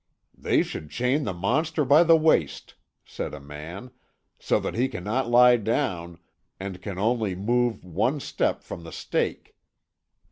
[0.35, 2.73] "They should chain the monster by the waist,"
[3.05, 3.91] said a man,
[4.39, 6.17] "so that he cannot lie down,
[6.59, 9.55] and can only move one step from the stake.